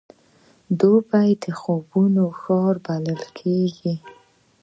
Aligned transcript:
دوبی 0.79 1.29
د 1.43 1.45
خوبونو 1.59 2.25
ښار 2.41 2.75
بلل 2.85 3.21
کېږي. 3.37 3.93